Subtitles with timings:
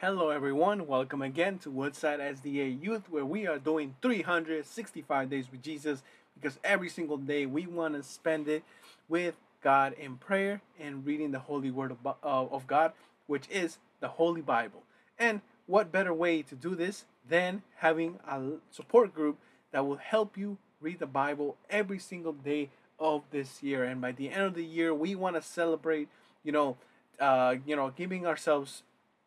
[0.00, 0.86] Hello, everyone.
[0.86, 6.02] Welcome again to Woodside SDA Youth, where we are doing 365 days with Jesus
[6.34, 8.64] because every single day we want to spend it
[9.10, 12.92] with God in prayer and reading the Holy Word of, uh, of God,
[13.26, 14.84] which is the Holy Bible.
[15.18, 19.36] And what better way to do this than having a support group
[19.70, 23.84] that will help you read the Bible every single day of this year?
[23.84, 26.08] And by the end of the year, we want to celebrate,
[26.42, 26.78] you know,
[27.20, 28.82] uh, you know, giving ourselves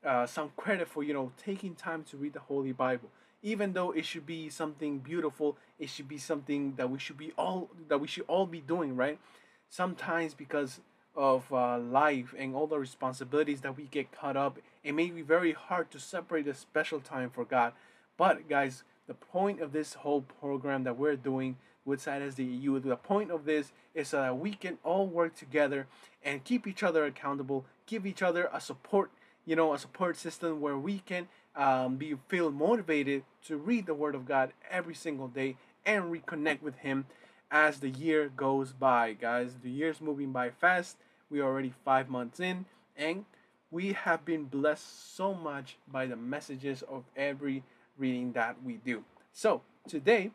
[0.05, 3.09] uh, some credit for you know taking time to read the Holy Bible.
[3.41, 7.34] Even though it should be something beautiful, it should be something that we should be
[7.38, 9.20] all that we should all be doing, right?
[9.70, 10.80] Sometimes because
[11.16, 15.21] of uh, life and all the responsibilities that we get caught up, it may be
[15.21, 17.73] very hard to separate a special time for God.
[18.17, 22.80] But guys, the point of this whole program that we're doing Woodside Youth, the EU
[22.80, 25.88] the point of this is so that we can all work together
[26.23, 29.11] and keep each other accountable, give each other a support
[29.45, 33.94] you know, a support system where we can um, be feel motivated to read the
[33.94, 37.05] Word of God every single day and reconnect with Him
[37.52, 39.58] as the year goes by, guys.
[39.61, 40.97] The year's moving by fast.
[41.30, 42.66] We are already five months in,
[42.97, 43.25] and
[43.72, 47.63] we have been blessed so much by the messages of every
[47.97, 49.03] reading that we do.
[49.31, 50.31] So today,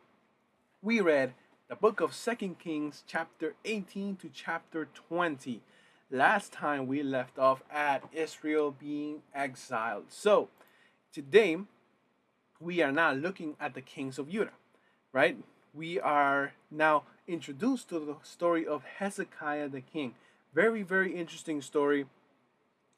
[0.82, 1.34] we read
[1.68, 5.60] the book of Second Kings, chapter 18 to chapter 20
[6.10, 10.04] last time we left off at Israel being exiled.
[10.08, 10.48] So
[11.12, 11.58] today
[12.60, 14.52] we are now looking at the kings of Judah,
[15.12, 15.36] right?
[15.74, 20.14] We are now introduced to the story of Hezekiah the king.
[20.54, 22.06] Very, very interesting story.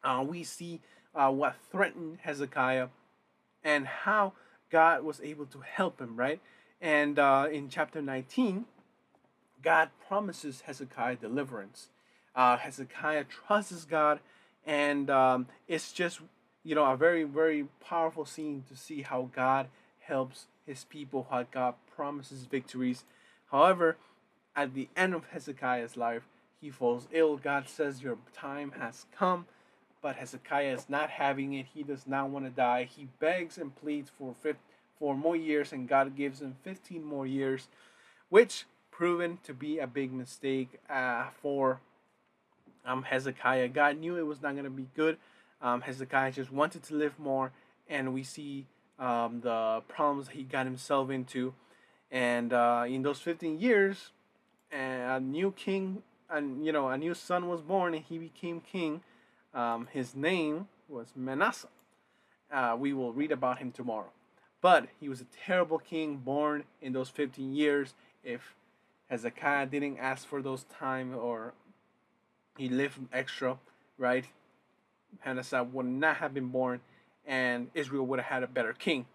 [0.04, 0.80] Uh, we see
[1.14, 2.88] uh, what threatened Hezekiah
[3.64, 4.32] and how
[4.70, 6.40] God was able to help him, right?
[6.80, 8.64] And uh, in chapter 19,
[9.62, 11.88] God promises Hezekiah deliverance
[12.34, 14.20] uh, Hezekiah trusts God,
[14.66, 16.20] and um, it's just
[16.62, 19.68] you know a very very powerful scene to see how God
[20.00, 23.04] helps His people, how God promises victories.
[23.50, 23.96] However,
[24.54, 26.22] at the end of Hezekiah's life,
[26.60, 27.36] he falls ill.
[27.36, 29.46] God says, "Your time has come."
[30.02, 31.66] But Hezekiah is not having it.
[31.74, 32.84] He does not want to die.
[32.84, 34.34] He begs and pleads for
[34.98, 37.68] for more years, and God gives him 15 more years,
[38.28, 41.80] which proven to be a big mistake uh, for
[42.84, 43.68] um, Hezekiah.
[43.68, 45.18] God knew it was not going to be good.
[45.62, 47.52] Um, Hezekiah just wanted to live more,
[47.88, 48.66] and we see
[48.98, 51.54] um, the problems he got himself into.
[52.10, 54.10] And uh, in those 15 years,
[54.72, 59.02] a new king, and you know, a new son was born, and he became king.
[59.54, 61.68] Um, his name was Manasseh.
[62.52, 64.10] Uh, we will read about him tomorrow.
[64.60, 67.94] But he was a terrible king born in those 15 years.
[68.22, 68.54] If
[69.08, 71.54] Hezekiah didn't ask for those time or
[72.60, 73.58] he lived extra,
[73.96, 74.26] right?
[75.24, 76.80] Manasseh would not have been born,
[77.26, 79.06] and Israel would have had a better king.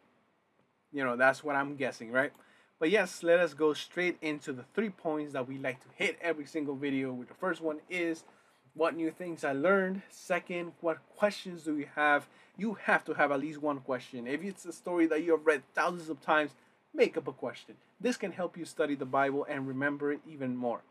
[0.92, 2.32] You know, that's what I'm guessing, right?
[2.80, 6.18] But yes, let us go straight into the three points that we like to hit
[6.22, 7.14] every single video.
[7.14, 7.28] With.
[7.28, 8.24] The first one is
[8.74, 10.02] what new things I learned.
[10.10, 12.28] Second, what questions do you have?
[12.58, 14.26] You have to have at least one question.
[14.26, 16.52] If it's a story that you have read thousands of times,
[16.96, 17.76] make up a question.
[18.02, 20.82] This can help you study the Bible and remember it even more.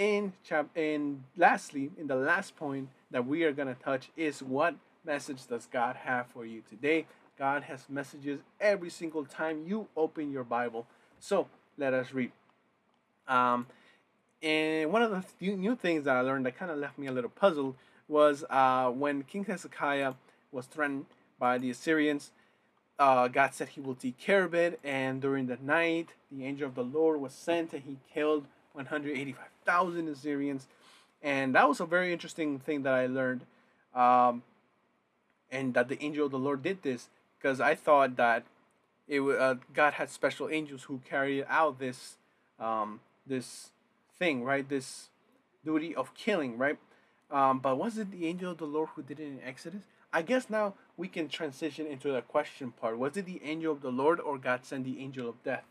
[0.00, 4.42] And, chap- and lastly, in the last point that we are going to touch is
[4.42, 4.74] what
[5.04, 7.06] message does God have for you today?
[7.38, 10.86] God has messages every single time you open your Bible.
[11.18, 12.32] So let us read.
[13.28, 13.66] Um,
[14.42, 17.12] and one of the new things that I learned that kind of left me a
[17.12, 17.74] little puzzled
[18.08, 20.14] was uh, when King Hezekiah
[20.50, 21.04] was threatened
[21.38, 22.32] by the Assyrians.
[22.98, 26.68] Uh, God said he will take care of it, and during the night, the angel
[26.68, 30.66] of the Lord was sent, and he killed 185,000 Assyrians.
[31.22, 33.42] And that was a very interesting thing that I learned.
[33.94, 34.42] Um,
[35.50, 37.08] and that the angel of the Lord did this
[37.38, 38.44] because I thought that
[39.08, 42.16] it uh, God had special angels who carried out this
[42.60, 43.70] um, this
[44.18, 44.68] thing, right?
[44.68, 45.08] This
[45.64, 46.78] duty of killing, right?
[47.30, 49.82] Um, but was it the angel of the Lord who did it in Exodus?
[50.12, 52.98] I guess now we can transition into the question part.
[52.98, 55.64] Was it the angel of the Lord or God sent the angel of death?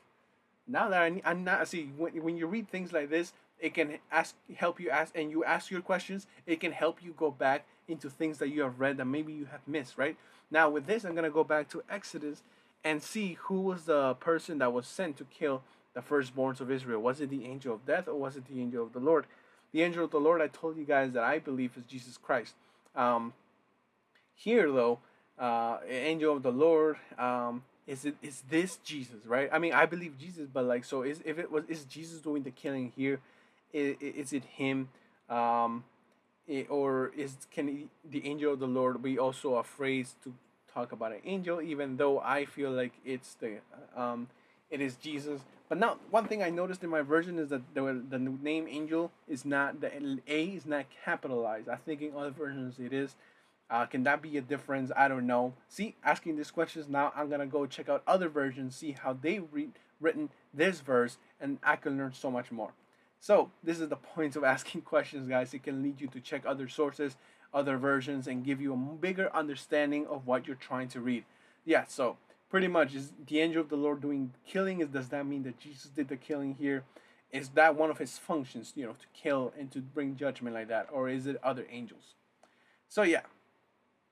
[0.69, 3.98] Now that I, I'm not see when, when you read things like this, it can
[4.12, 6.27] ask help you ask and you ask your questions.
[6.45, 9.45] It can help you go back into things that you have read that maybe you
[9.45, 9.98] have missed.
[9.98, 10.16] Right
[10.51, 12.44] now with this, I'm gonna go back to Exodus
[12.83, 15.63] and see who was the person that was sent to kill
[15.94, 17.01] the firstborns of Israel.
[17.01, 19.25] Was it the angel of death or was it the angel of the Lord?
[19.72, 22.54] The angel of the Lord, I told you guys that I believe is Jesus Christ.
[22.95, 23.33] Um,
[24.33, 25.00] here though,
[25.38, 26.98] uh, angel of the Lord.
[27.18, 29.50] Um, is it is this Jesus, right?
[29.51, 32.44] I mean, I believe Jesus, but like, so is if it was is Jesus doing
[32.44, 33.19] the killing here?
[33.74, 34.89] Is, is it him?
[35.30, 35.83] Um,
[36.47, 40.33] it, or is can he, the angel of the Lord be also a phrase to
[40.71, 43.57] talk about an angel, even though I feel like it's the
[43.95, 44.27] um,
[44.69, 45.41] it is Jesus.
[45.68, 49.12] But now, one thing I noticed in my version is that the, the name angel
[49.27, 49.91] is not the
[50.27, 51.69] A is not capitalized.
[51.69, 53.15] I think in other versions it is.
[53.69, 54.92] Uh, can that be a difference?
[54.98, 55.54] I don't know.
[55.68, 59.39] See, asking these questions now, I'm gonna go check out other versions, see how they
[59.39, 62.71] read written this verse, and I can learn so much more.
[63.19, 65.54] So this is the point of asking questions, guys.
[65.54, 67.18] It can lead you to check other sources,
[67.54, 71.25] other versions, and give you a bigger understanding of what you're trying to read.
[71.65, 71.86] Yeah.
[71.88, 72.18] So
[72.50, 74.81] pretty much, is the angel of the Lord doing killing?
[74.81, 76.83] Is does that mean that Jesus did the killing here?
[77.31, 80.68] Is that one of his functions, you know, to kill and to bring judgment like
[80.69, 82.15] that, or is it other angels?
[82.88, 83.22] So yeah.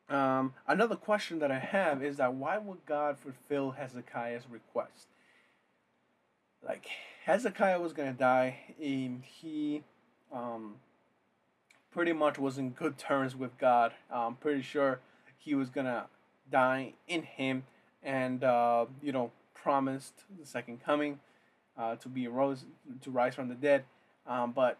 [0.09, 5.07] Um, another question that I have is that why would God fulfill Hezekiah's request?
[6.65, 6.87] Like
[7.25, 9.83] Hezekiah was gonna die, and he
[10.31, 10.75] um,
[11.91, 13.93] pretty much was in good terms with God.
[14.09, 14.99] I'm pretty sure
[15.37, 16.05] he was gonna
[16.51, 17.63] die in Him,
[18.01, 21.19] and uh, you know promised the second coming
[21.77, 22.65] uh, to be rose
[23.01, 23.83] to rise from the dead.
[24.25, 24.77] Um, but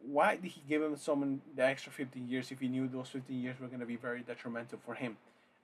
[0.00, 3.38] why did he give him someone the extra 15 years if he knew those 15
[3.38, 5.16] years were going to be very detrimental for him?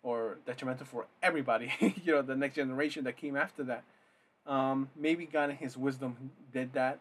[0.03, 1.73] Or detrimental for everybody
[2.05, 3.85] you know the next generation that came after that.
[4.47, 6.99] Um, maybe God in his wisdom did that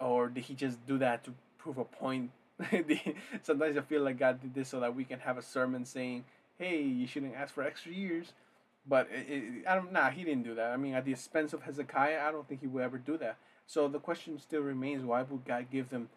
[0.00, 2.30] or did he just do that to prove a point?
[3.42, 6.24] Sometimes i feel like god did this so that we can have a sermon saying
[6.58, 8.32] hey you shouldn't ask for extra years.
[8.88, 10.70] But it, it, i don't nah he didn't do that.
[10.72, 13.36] I mean at the expense of hezekiah i don't think he would ever do that.
[13.66, 16.08] So the question still remains why would god give them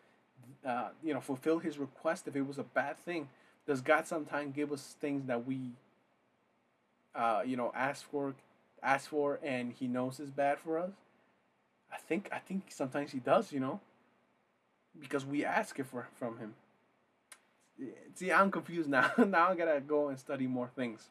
[0.66, 3.30] uh, you know, fulfill his request if it was a bad thing?
[3.68, 5.60] Does God sometimes give us things that we,
[7.16, 8.36] uh, you know, ask for,
[8.84, 10.92] ask for, and He knows is bad for us?
[11.92, 13.80] I think I think sometimes He does, you know,
[15.00, 16.54] because we ask it for from Him.
[18.14, 19.12] See, I'm confused now.
[19.18, 21.10] now I gotta go and study more things.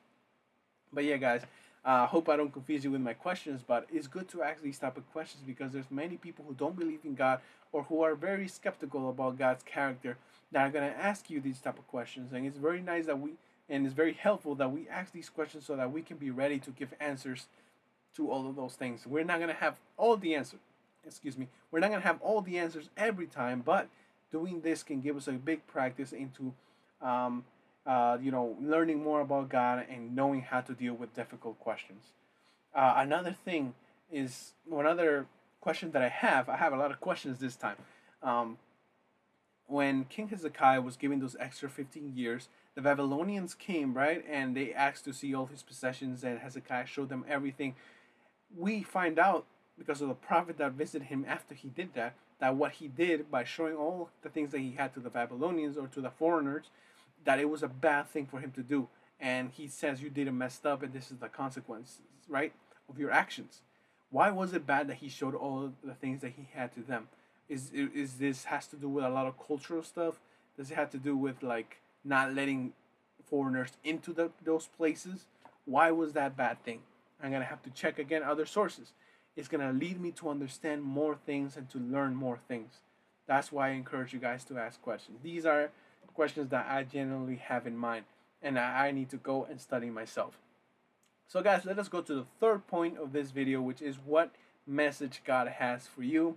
[0.93, 1.43] But yeah, guys,
[1.85, 4.63] I uh, hope I don't confuse you with my questions, but it's good to ask
[4.63, 7.41] these type of questions because there's many people who don't believe in God
[7.73, 10.17] or who are very skeptical about God's character
[10.51, 12.33] that are going to ask you these type of questions.
[12.33, 13.33] And it's very nice that we,
[13.69, 16.59] and it's very helpful that we ask these questions so that we can be ready
[16.61, 17.49] to give answers
[18.17, 19.07] to all of those things.
[19.07, 20.61] We're not going to have all the answers.
[21.07, 21.49] Excuse me.
[21.71, 23.89] We're not going to have all the answers every time, but
[24.33, 26.55] doing this can give us a big practice into
[27.03, 27.45] um,
[27.87, 32.05] uh, you know, learning more about God and knowing how to deal with difficult questions.
[32.75, 33.75] Uh, another thing
[34.11, 35.27] is one other
[35.61, 36.49] question that I have.
[36.49, 37.77] I have a lot of questions this time.
[38.23, 38.59] Um,
[39.67, 44.25] when King Hezekiah was given those extra 15 years, the Babylonians came, right?
[44.29, 47.75] And they asked to see all his possessions, and Hezekiah showed them everything.
[48.57, 49.47] We find out
[49.79, 53.31] because of the prophet that visited him after he did that, that what he did
[53.31, 56.67] by showing all the things that he had to the Babylonians or to the foreigners,
[57.25, 58.89] that it was a bad thing for him to do.
[59.21, 61.99] And he says, You did a messed up, and this is the consequences,
[62.29, 62.53] right,
[62.89, 63.63] of your actions.
[64.11, 67.09] Why was it bad that he showed all the things that he had to them?
[67.49, 70.21] Is is this has to do with a lot of cultural stuff?
[70.57, 72.73] Does it have to do with like not letting
[73.29, 75.27] foreigners into the, those places?
[75.65, 76.81] Why was that bad thing?
[77.23, 78.93] I'm gonna have to check again other sources.
[79.37, 82.81] It's gonna lead me to understand more things and to learn more things.
[83.27, 85.19] That's why I encourage you guys to ask questions.
[85.23, 85.71] These are
[86.15, 88.05] questions that I generally have in mind
[88.43, 90.39] and I need to go and study myself.
[91.27, 94.31] So guys, let us go to the third point of this video, which is what
[94.67, 96.37] message God has for you.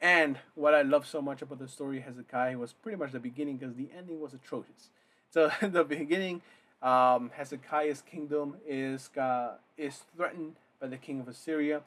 [0.00, 3.20] And what I love so much about the story of Hezekiah was pretty much the
[3.20, 4.90] beginning because the ending was atrocious.
[5.30, 6.42] So the beginning,
[6.82, 11.82] um, Hezekiah's kingdom is uh, is threatened by the king of Assyria.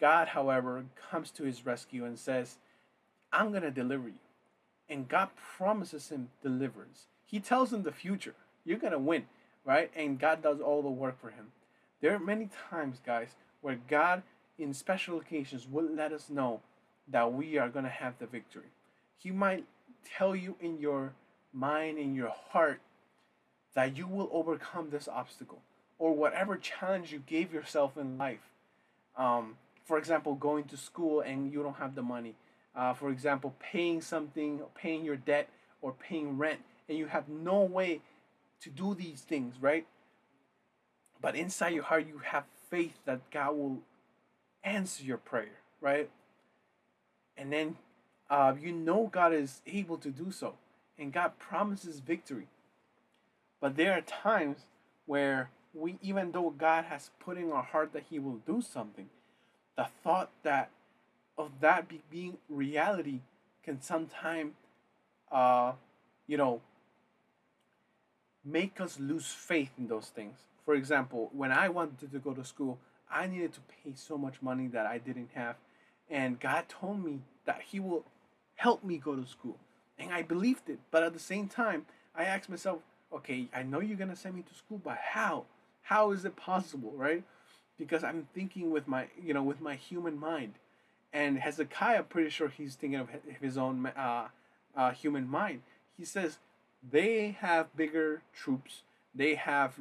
[0.00, 2.56] God, however, comes to his rescue and says,
[3.32, 4.14] "I'm going to deliver you."
[4.92, 7.06] And God promises him deliverance.
[7.24, 8.34] He tells him the future.
[8.64, 9.24] You're going to win,
[9.64, 9.90] right?
[9.96, 11.52] And God does all the work for him.
[12.00, 13.28] There are many times, guys,
[13.62, 14.22] where God,
[14.58, 16.60] in special occasions, will let us know
[17.08, 18.70] that we are going to have the victory.
[19.18, 19.64] He might
[20.04, 21.14] tell you in your
[21.52, 22.80] mind, in your heart,
[23.74, 25.62] that you will overcome this obstacle
[25.98, 28.50] or whatever challenge you gave yourself in life.
[29.16, 32.34] Um, for example, going to school and you don't have the money
[32.74, 35.48] uh, for example, paying something, paying your debt,
[35.80, 38.00] or paying rent, and you have no way
[38.60, 39.86] to do these things, right?
[41.20, 43.78] But inside your heart, you have faith that God will
[44.64, 46.08] answer your prayer, right?
[47.36, 47.76] And then
[48.30, 50.54] uh, you know God is able to do so,
[50.98, 52.46] and God promises victory.
[53.60, 54.58] But there are times
[55.06, 59.08] where we, even though God has put in our heart that He will do something,
[59.76, 60.70] the thought that
[61.38, 63.20] of that be, being reality
[63.62, 64.52] can sometimes,
[65.30, 65.72] uh,
[66.26, 66.60] you know,
[68.44, 70.36] make us lose faith in those things.
[70.64, 72.78] for example, when I wanted to go to school,
[73.10, 75.56] I needed to pay so much money that I didn't have.
[76.08, 78.04] And God told me that He will
[78.54, 79.58] help me go to school.
[79.98, 80.78] And I believed it.
[80.90, 82.80] But at the same time, I asked myself,
[83.12, 85.44] okay, I know you're going to send me to school, but how?
[85.82, 87.24] How is it possible, right?
[87.78, 90.54] Because I'm thinking with my, you know, with my human mind.
[91.12, 93.08] And Hezekiah, pretty sure he's thinking of
[93.40, 94.28] his own uh,
[94.76, 95.62] uh, human mind.
[95.96, 96.38] He says,
[96.90, 98.82] they have bigger troops.
[99.14, 99.74] They have,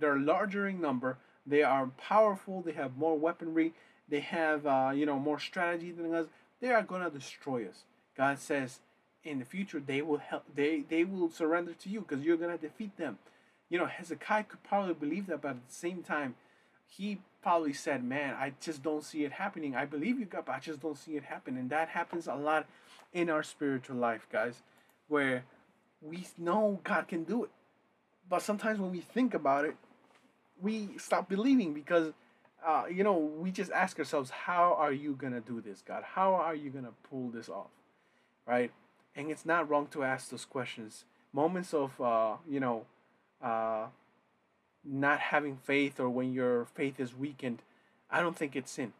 [0.00, 1.18] they're larger in number.
[1.46, 2.62] They are powerful.
[2.62, 3.74] They have more weaponry.
[4.08, 6.26] They have, uh, you know, more strategy than us.
[6.60, 7.84] They are going to destroy us.
[8.16, 8.80] God says,
[9.26, 12.56] in the future they will help they they will surrender to you because you're gonna
[12.56, 13.18] defeat them
[13.68, 16.34] you know hezekiah could probably believe that but at the same time
[16.86, 19.76] he probably said man i just don't see it happening.
[19.76, 22.34] I believe you god but i just don't see it happen and that happens a
[22.34, 22.66] lot
[23.12, 24.64] in our spiritual life guys
[25.06, 25.44] where
[26.02, 27.50] we know god can do it.
[28.28, 29.76] But sometimes when we think about it
[30.60, 32.12] we stop believing because
[32.66, 36.02] uh, you know we just ask ourselves how are you gonna do this god?
[36.02, 37.70] How are you gonna pull this off?
[38.44, 38.72] Right?
[39.14, 41.04] And it's not wrong to ask those questions.
[41.32, 42.86] Moments of uh, you know,
[43.40, 43.86] uh,
[44.88, 47.62] not having faith or when your faith is weakened,
[48.10, 48.92] I don't think it's sin.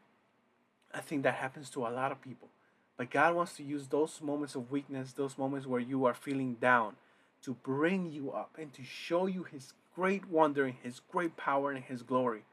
[0.92, 2.48] I think that happens to a lot of people.
[2.96, 6.54] But God wants to use those moments of weakness, those moments where you are feeling
[6.54, 6.96] down,
[7.42, 11.70] to bring you up and to show you His great wonder and His great power
[11.70, 12.44] and His glory.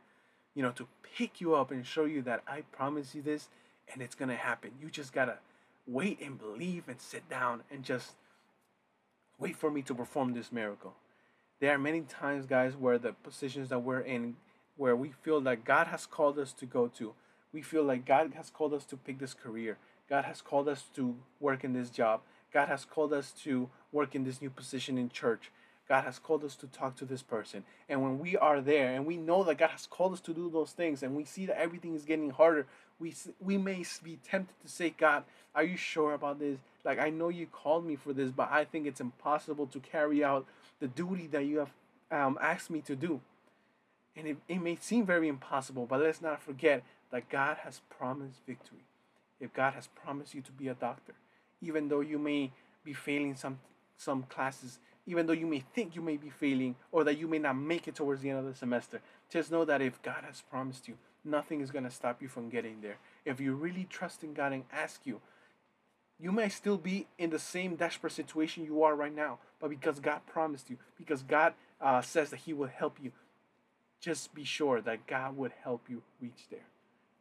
[0.54, 0.88] You know, to
[1.18, 3.48] pick you up and show you that I promise you this
[3.92, 4.72] and it's going to happen.
[4.82, 5.38] You just got to
[5.88, 8.14] wait and believe and sit down and just
[9.40, 10.94] wait for me to perform this miracle.
[11.64, 14.36] There are many times, guys, where the positions that we're in,
[14.76, 17.14] where we feel that God has called us to go to,
[17.54, 19.78] we feel like God has called us to pick this career,
[20.10, 22.20] God has called us to work in this job,
[22.54, 25.52] God has called us to work in this new position in church.
[25.88, 27.64] God has called us to talk to this person.
[27.90, 30.50] And when we are there and we know that God has called us to do
[30.50, 32.66] those things and we see that everything is getting harder,
[33.00, 35.24] we we may be tempted to say, God,
[35.54, 36.60] are you sure about this?
[36.86, 40.24] Like I know you called me for this, but I think it's impossible to carry
[40.24, 40.46] out
[40.80, 41.72] the duty that you have
[42.12, 43.20] um, asked me to do.
[44.16, 48.40] And it, it may seem very impossible, but let's not forget that God has promised
[48.46, 48.86] victory.
[49.40, 51.14] If God has promised you to be a doctor,
[51.62, 52.52] even though you may
[52.84, 53.60] be failing some
[53.98, 57.40] some classes, even though you may think you may be failing or that you may
[57.40, 60.42] not make it towards the end of the semester, just know that if God has
[60.42, 62.98] promised you, nothing is going to stop you from getting there.
[63.26, 65.22] If you really trust in God and ask you,
[66.20, 70.00] you may still be in the same desperate situation you are right now, but because
[70.00, 73.12] God promised you, because God uh, says that He will help you,
[74.00, 76.68] just be sure that God would help you reach there.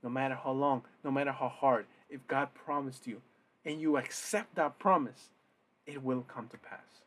[0.03, 3.23] No matter how long, no matter how hard, if God promised you
[3.65, 5.31] and you accept that promise,
[5.87, 7.02] it will come to pass.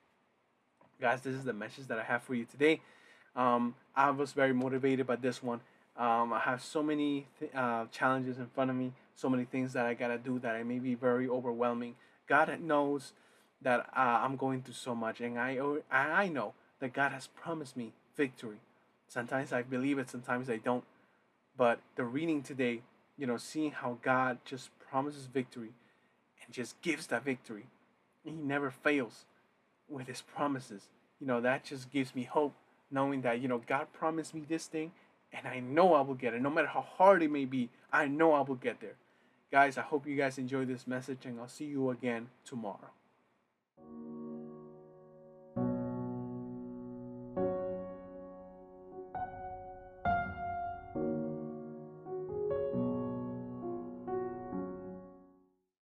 [1.00, 2.80] Guys, this is the message that I have for you today.
[3.36, 5.60] Um, I was very motivated by this one.
[5.98, 9.74] Um, I have so many th- uh, challenges in front of me, so many things
[9.74, 11.96] that I gotta do that I may be very overwhelming.
[12.28, 13.12] God knows
[13.62, 15.60] that uh, I'm going through so much, and I
[15.92, 18.60] I know that God has promised me victory.
[19.10, 20.86] Sometimes I believe it, sometimes I don't.
[21.58, 22.84] But the reading today,
[23.18, 25.74] you know, seeing how God just promises victory
[26.46, 27.66] and just gives that victory,
[28.24, 29.26] He never fails
[29.90, 30.88] with His promises.
[31.20, 32.54] You know, that just gives me hope,
[32.92, 34.92] knowing that you know God promised me this thing
[35.36, 36.42] and I know I will get it.
[36.42, 38.96] No matter how hard it may be, I know I will get there.
[39.52, 42.92] Guys, I hope you guys enjoy this message, and I'll see you again tomorrow.